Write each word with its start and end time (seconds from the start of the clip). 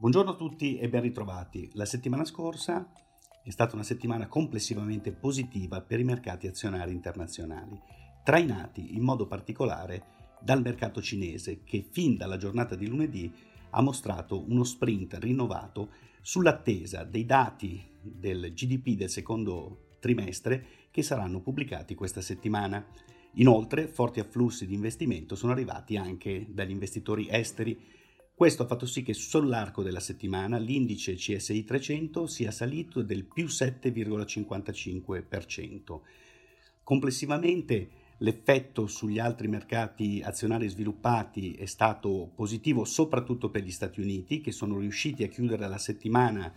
Buongiorno 0.00 0.30
a 0.30 0.34
tutti 0.34 0.78
e 0.78 0.88
ben 0.88 1.02
ritrovati. 1.02 1.68
La 1.74 1.84
settimana 1.84 2.24
scorsa 2.24 2.90
è 3.44 3.50
stata 3.50 3.74
una 3.74 3.84
settimana 3.84 4.28
complessivamente 4.28 5.12
positiva 5.12 5.82
per 5.82 6.00
i 6.00 6.04
mercati 6.04 6.46
azionari 6.46 6.92
internazionali, 6.92 7.78
trainati 8.24 8.94
in 8.94 9.02
modo 9.02 9.26
particolare 9.26 10.38
dal 10.40 10.62
mercato 10.62 11.02
cinese 11.02 11.64
che 11.64 11.86
fin 11.90 12.16
dalla 12.16 12.38
giornata 12.38 12.76
di 12.76 12.86
lunedì 12.86 13.30
ha 13.68 13.82
mostrato 13.82 14.42
uno 14.48 14.64
sprint 14.64 15.18
rinnovato 15.20 15.90
sull'attesa 16.22 17.04
dei 17.04 17.26
dati 17.26 17.86
del 18.00 18.54
GDP 18.54 18.96
del 18.96 19.10
secondo 19.10 19.98
trimestre 20.00 20.88
che 20.90 21.02
saranno 21.02 21.42
pubblicati 21.42 21.94
questa 21.94 22.22
settimana. 22.22 22.86
Inoltre, 23.34 23.86
forti 23.86 24.18
afflussi 24.18 24.66
di 24.66 24.72
investimento 24.72 25.34
sono 25.34 25.52
arrivati 25.52 25.98
anche 25.98 26.46
dagli 26.48 26.70
investitori 26.70 27.28
esteri 27.28 27.98
questo 28.40 28.62
ha 28.62 28.66
fatto 28.66 28.86
sì 28.86 29.02
che 29.02 29.12
sull'arco 29.12 29.82
della 29.82 30.00
settimana 30.00 30.56
l'indice 30.56 31.14
CSI 31.14 31.62
300 31.62 32.26
sia 32.26 32.50
salito 32.50 33.02
del 33.02 33.26
più 33.26 33.44
7,55%. 33.44 36.00
Complessivamente 36.82 37.90
l'effetto 38.16 38.86
sugli 38.86 39.18
altri 39.18 39.46
mercati 39.46 40.22
azionari 40.24 40.70
sviluppati 40.70 41.52
è 41.52 41.66
stato 41.66 42.32
positivo 42.34 42.86
soprattutto 42.86 43.50
per 43.50 43.62
gli 43.62 43.70
Stati 43.70 44.00
Uniti 44.00 44.40
che 44.40 44.52
sono 44.52 44.78
riusciti 44.78 45.22
a 45.22 45.28
chiudere 45.28 45.68
la 45.68 45.76
settimana 45.76 46.50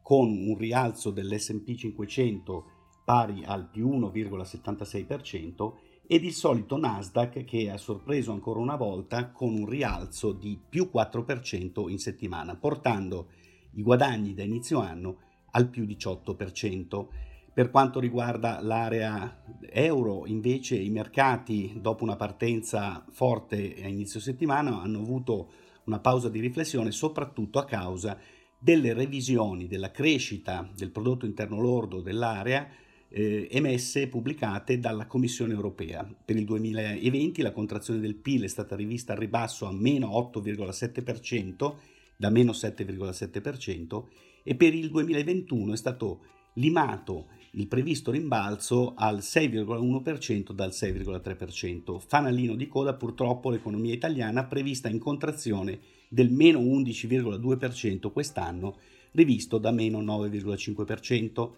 con 0.00 0.30
un 0.30 0.56
rialzo 0.56 1.10
dell'SP 1.10 1.74
500 1.74 2.64
pari 3.04 3.44
al 3.44 3.68
più 3.68 3.90
1,76% 3.90 5.72
ed 6.08 6.24
il 6.24 6.32
solito 6.32 6.76
Nasdaq 6.76 7.44
che 7.44 7.68
ha 7.70 7.76
sorpreso 7.76 8.30
ancora 8.32 8.60
una 8.60 8.76
volta 8.76 9.30
con 9.30 9.54
un 9.54 9.66
rialzo 9.66 10.32
di 10.32 10.58
più 10.68 10.90
4% 10.92 11.88
in 11.90 11.98
settimana, 11.98 12.54
portando 12.54 13.28
i 13.72 13.82
guadagni 13.82 14.32
da 14.32 14.44
inizio 14.44 14.78
anno 14.80 15.18
al 15.50 15.68
più 15.68 15.84
18%. 15.84 17.06
Per 17.52 17.70
quanto 17.70 17.98
riguarda 17.98 18.60
l'area 18.60 19.42
euro, 19.70 20.26
invece, 20.26 20.76
i 20.76 20.90
mercati, 20.90 21.78
dopo 21.80 22.04
una 22.04 22.16
partenza 22.16 23.04
forte 23.10 23.74
a 23.82 23.88
inizio 23.88 24.20
settimana, 24.20 24.80
hanno 24.82 25.00
avuto 25.00 25.50
una 25.84 25.98
pausa 25.98 26.28
di 26.28 26.38
riflessione, 26.38 26.90
soprattutto 26.90 27.58
a 27.58 27.64
causa 27.64 28.18
delle 28.58 28.92
revisioni 28.92 29.66
della 29.66 29.90
crescita 29.90 30.68
del 30.74 30.90
prodotto 30.90 31.26
interno 31.26 31.60
lordo 31.60 32.00
dell'area 32.00 32.68
eh, 33.16 33.48
emesse 33.50 34.08
pubblicate 34.08 34.78
dalla 34.78 35.06
Commissione 35.06 35.54
europea. 35.54 36.06
Per 36.22 36.36
il 36.36 36.44
2020 36.44 37.40
la 37.40 37.50
contrazione 37.50 37.98
del 37.98 38.14
PIL 38.14 38.42
è 38.42 38.48
stata 38.48 38.76
rivista 38.76 39.14
al 39.14 39.18
ribasso 39.18 39.64
a 39.64 39.72
meno 39.72 40.08
8,7%, 40.08 41.74
da 42.14 42.28
meno 42.28 42.52
7,7%, 42.52 44.04
e 44.42 44.54
per 44.54 44.74
il 44.74 44.90
2021 44.90 45.72
è 45.72 45.76
stato 45.78 46.20
limato 46.54 47.28
il 47.52 47.68
previsto 47.68 48.10
rimbalzo 48.10 48.92
al 48.94 49.18
6,1% 49.18 50.52
dal 50.52 50.70
6,3%. 50.70 51.98
Fanalino 52.06 52.54
di 52.54 52.68
coda 52.68 52.92
purtroppo 52.92 53.48
l'economia 53.48 53.94
italiana 53.94 54.44
prevista 54.44 54.90
in 54.90 54.98
contrazione 54.98 55.78
del 56.08 56.30
meno 56.30 56.60
11,2% 56.60 58.12
quest'anno, 58.12 58.76
rivisto 59.12 59.56
da 59.56 59.70
meno 59.70 60.02
9,5%. 60.02 61.50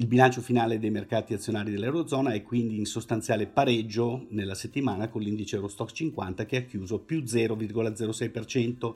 Il 0.00 0.06
bilancio 0.06 0.40
finale 0.40 0.78
dei 0.78 0.88
mercati 0.88 1.34
azionari 1.34 1.70
dell'Eurozona 1.70 2.32
è 2.32 2.42
quindi 2.42 2.78
in 2.78 2.86
sostanziale 2.86 3.46
pareggio 3.46 4.28
nella 4.30 4.54
settimana 4.54 5.10
con 5.10 5.20
l'indice 5.20 5.56
Eurostock 5.56 5.92
50 5.92 6.46
che 6.46 6.56
ha 6.56 6.62
chiuso 6.62 7.00
più 7.00 7.18
0,06%, 7.18 8.94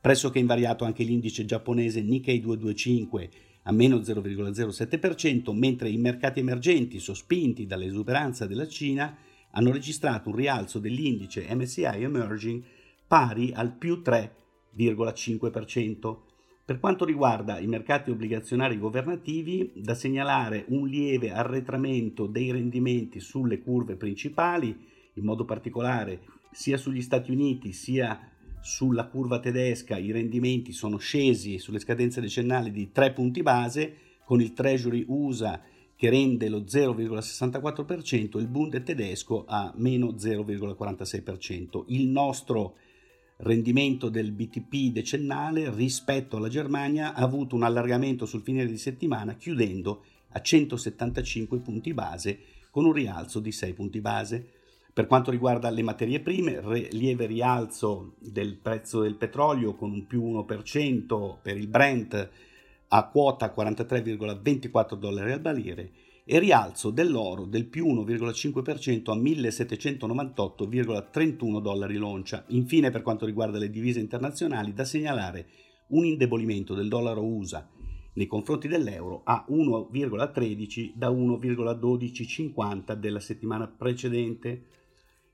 pressoché 0.00 0.38
invariato 0.38 0.84
anche 0.84 1.02
l'indice 1.02 1.44
giapponese 1.44 2.02
Nikkei 2.02 2.38
225 2.38 3.30
a 3.62 3.72
meno 3.72 3.96
0,07%, 3.96 5.52
mentre 5.52 5.88
i 5.88 5.96
mercati 5.96 6.38
emergenti, 6.38 7.00
sospinti 7.00 7.66
dall'esuberanza 7.66 8.46
della 8.46 8.68
Cina, 8.68 9.12
hanno 9.50 9.72
registrato 9.72 10.28
un 10.28 10.36
rialzo 10.36 10.78
dell'indice 10.78 11.52
MSCI 11.52 11.82
Emerging 11.82 12.62
pari 13.08 13.50
al 13.52 13.72
più 13.72 14.02
3,5%. 14.04 16.32
Per 16.66 16.80
quanto 16.80 17.04
riguarda 17.04 17.58
i 17.58 17.66
mercati 17.66 18.10
obbligazionari 18.10 18.78
governativi, 18.78 19.70
da 19.74 19.94
segnalare 19.94 20.64
un 20.68 20.88
lieve 20.88 21.30
arretramento 21.30 22.26
dei 22.26 22.50
rendimenti 22.52 23.20
sulle 23.20 23.60
curve 23.60 23.96
principali, 23.96 24.74
in 25.12 25.24
modo 25.24 25.44
particolare 25.44 26.22
sia 26.50 26.78
sugli 26.78 27.02
Stati 27.02 27.30
Uniti 27.30 27.72
sia 27.72 28.30
sulla 28.62 29.08
curva 29.08 29.40
tedesca 29.40 29.98
i 29.98 30.10
rendimenti 30.10 30.72
sono 30.72 30.96
scesi 30.96 31.58
sulle 31.58 31.80
scadenze 31.80 32.22
decennali 32.22 32.70
di 32.70 32.90
3 32.90 33.12
punti 33.12 33.42
base, 33.42 33.96
con 34.24 34.40
il 34.40 34.54
Treasury 34.54 35.04
USA 35.06 35.60
che 35.94 36.08
rende 36.08 36.48
lo 36.48 36.60
0,64%, 36.60 38.38
il 38.38 38.48
Bund 38.48 38.82
tedesco 38.82 39.44
a 39.46 39.70
meno 39.76 40.12
0,46%. 40.12 41.84
Il 41.88 42.08
nostro 42.08 42.76
rendimento 43.38 44.08
del 44.08 44.32
BTP 44.32 44.92
decennale 44.92 45.70
rispetto 45.74 46.36
alla 46.36 46.48
Germania 46.48 47.14
ha 47.14 47.22
avuto 47.22 47.54
un 47.56 47.62
allargamento 47.62 48.26
sul 48.26 48.42
fine 48.42 48.66
di 48.66 48.78
settimana 48.78 49.34
chiudendo 49.34 50.04
a 50.30 50.40
175 50.40 51.58
punti 51.58 51.92
base 51.92 52.38
con 52.70 52.84
un 52.84 52.92
rialzo 52.92 53.40
di 53.40 53.52
6 53.52 53.72
punti 53.72 54.00
base. 54.00 54.48
Per 54.92 55.06
quanto 55.06 55.30
riguarda 55.30 55.70
le 55.70 55.82
materie 55.82 56.20
prime, 56.20 56.60
lieve 56.92 57.26
rialzo 57.26 58.14
del 58.18 58.56
prezzo 58.56 59.00
del 59.00 59.16
petrolio 59.16 59.74
con 59.74 59.90
un 59.90 60.06
più 60.06 60.22
1% 60.22 61.38
per 61.42 61.56
il 61.56 61.66
Brent 61.66 62.30
a 62.88 63.08
quota 63.08 63.52
43,24 63.56 64.94
dollari 64.94 65.32
al 65.32 65.40
barile 65.40 65.90
e 66.26 66.38
rialzo 66.38 66.90
dell'oro 66.90 67.44
del 67.44 67.66
più 67.66 67.86
1,5% 67.86 69.10
a 69.10 69.16
1798,31 69.16 71.60
dollari 71.60 71.96
l'oncia. 71.96 72.44
Infine, 72.48 72.90
per 72.90 73.02
quanto 73.02 73.26
riguarda 73.26 73.58
le 73.58 73.68
divise 73.68 74.00
internazionali, 74.00 74.72
da 74.72 74.84
segnalare 74.84 75.46
un 75.88 76.06
indebolimento 76.06 76.72
del 76.74 76.88
dollaro 76.88 77.22
USA 77.22 77.68
nei 78.14 78.26
confronti 78.26 78.68
dell'euro 78.68 79.22
a 79.24 79.44
1,13 79.48 80.92
da 80.94 81.10
1,1250 81.10 82.94
della 82.94 83.20
settimana 83.20 83.66
precedente. 83.66 84.64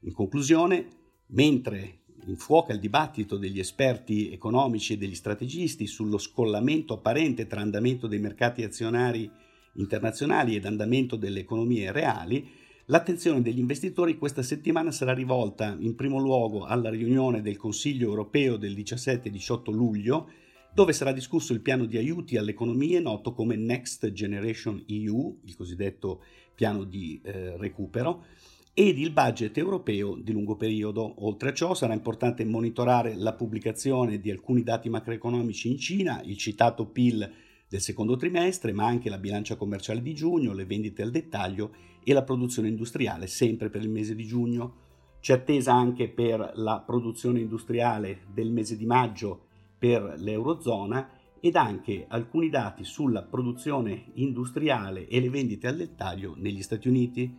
In 0.00 0.12
conclusione, 0.12 0.88
mentre 1.28 1.98
infuoca 2.26 2.72
il 2.72 2.80
dibattito 2.80 3.36
degli 3.36 3.58
esperti 3.58 4.32
economici 4.32 4.94
e 4.94 4.98
degli 4.98 5.14
strategisti 5.14 5.86
sullo 5.86 6.18
scollamento 6.18 6.94
apparente 6.94 7.46
tra 7.46 7.60
andamento 7.60 8.06
dei 8.06 8.18
mercati 8.18 8.64
azionari 8.64 9.30
internazionali 9.74 10.56
ed 10.56 10.64
andamento 10.64 11.16
delle 11.16 11.40
economie 11.40 11.92
reali, 11.92 12.48
l'attenzione 12.86 13.42
degli 13.42 13.58
investitori 13.58 14.18
questa 14.18 14.42
settimana 14.42 14.90
sarà 14.90 15.12
rivolta 15.12 15.76
in 15.78 15.94
primo 15.94 16.18
luogo 16.18 16.64
alla 16.64 16.90
riunione 16.90 17.42
del 17.42 17.56
Consiglio 17.56 18.08
europeo 18.08 18.56
del 18.56 18.74
17-18 18.74 19.72
luglio, 19.72 20.28
dove 20.72 20.92
sarà 20.92 21.12
discusso 21.12 21.52
il 21.52 21.60
piano 21.60 21.84
di 21.84 21.96
aiuti 21.96 22.36
alle 22.36 22.52
economie 22.52 23.00
noto 23.00 23.32
come 23.32 23.56
Next 23.56 24.12
Generation 24.12 24.82
EU, 24.86 25.40
il 25.44 25.56
cosiddetto 25.56 26.22
piano 26.54 26.84
di 26.84 27.20
eh, 27.24 27.56
recupero, 27.56 28.24
ed 28.72 28.98
il 28.98 29.10
budget 29.10 29.58
europeo 29.58 30.16
di 30.16 30.32
lungo 30.32 30.56
periodo. 30.56 31.24
Oltre 31.24 31.50
a 31.50 31.52
ciò 31.52 31.74
sarà 31.74 31.92
importante 31.92 32.44
monitorare 32.44 33.14
la 33.16 33.34
pubblicazione 33.34 34.20
di 34.20 34.30
alcuni 34.30 34.62
dati 34.62 34.88
macroeconomici 34.88 35.70
in 35.70 35.78
Cina, 35.78 36.22
il 36.24 36.36
citato 36.36 36.86
PIL 36.86 37.30
del 37.70 37.80
secondo 37.80 38.16
trimestre, 38.16 38.72
ma 38.72 38.84
anche 38.84 39.08
la 39.08 39.16
bilancia 39.16 39.54
commerciale 39.54 40.02
di 40.02 40.12
giugno, 40.12 40.52
le 40.52 40.64
vendite 40.64 41.02
al 41.02 41.12
dettaglio 41.12 41.72
e 42.02 42.12
la 42.12 42.24
produzione 42.24 42.66
industriale, 42.66 43.28
sempre 43.28 43.70
per 43.70 43.82
il 43.82 43.88
mese 43.88 44.16
di 44.16 44.26
giugno. 44.26 44.88
C'è 45.20 45.34
attesa 45.34 45.72
anche 45.72 46.08
per 46.08 46.50
la 46.56 46.82
produzione 46.84 47.38
industriale 47.38 48.22
del 48.34 48.50
mese 48.50 48.76
di 48.76 48.86
maggio 48.86 49.46
per 49.78 50.14
l'Eurozona 50.18 51.10
ed 51.38 51.54
anche 51.54 52.06
alcuni 52.08 52.48
dati 52.48 52.82
sulla 52.82 53.22
produzione 53.22 54.06
industriale 54.14 55.06
e 55.06 55.20
le 55.20 55.30
vendite 55.30 55.68
al 55.68 55.76
dettaglio 55.76 56.34
negli 56.36 56.62
Stati 56.62 56.88
Uniti. 56.88 57.38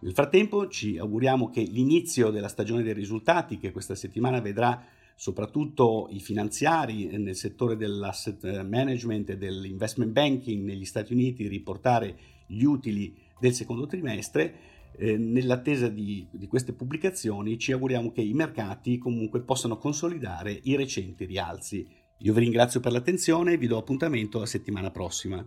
Nel 0.00 0.14
frattempo 0.14 0.66
ci 0.66 0.98
auguriamo 0.98 1.48
che 1.48 1.60
l'inizio 1.60 2.30
della 2.30 2.48
stagione 2.48 2.82
dei 2.82 2.92
risultati, 2.92 3.58
che 3.58 3.70
questa 3.70 3.94
settimana 3.94 4.40
vedrà 4.40 4.84
soprattutto 5.20 6.08
i 6.12 6.18
finanziari 6.18 7.18
nel 7.18 7.36
settore 7.36 7.76
dell'asset 7.76 8.62
management 8.62 9.28
e 9.28 9.36
dell'investment 9.36 10.12
banking 10.12 10.64
negli 10.64 10.86
Stati 10.86 11.12
Uniti 11.12 11.46
riportare 11.46 12.16
gli 12.46 12.62
utili 12.62 13.14
del 13.38 13.52
secondo 13.52 13.84
trimestre. 13.84 14.54
Eh, 14.96 15.18
nell'attesa 15.18 15.88
di, 15.88 16.26
di 16.30 16.46
queste 16.46 16.72
pubblicazioni 16.72 17.58
ci 17.58 17.72
auguriamo 17.72 18.12
che 18.12 18.22
i 18.22 18.32
mercati 18.32 18.96
comunque 18.96 19.42
possano 19.42 19.76
consolidare 19.76 20.58
i 20.62 20.74
recenti 20.74 21.26
rialzi. 21.26 21.86
Io 22.20 22.32
vi 22.32 22.40
ringrazio 22.40 22.80
per 22.80 22.92
l'attenzione 22.92 23.52
e 23.52 23.58
vi 23.58 23.66
do 23.66 23.76
appuntamento 23.76 24.38
la 24.38 24.46
settimana 24.46 24.90
prossima. 24.90 25.46